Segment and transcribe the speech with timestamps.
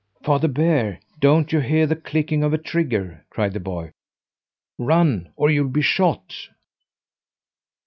[0.23, 0.99] "Father Bear!
[1.19, 3.91] Don't you hear the clicking of a trigger?" cried the boy.
[4.79, 6.33] "Run, or you'll be shot!"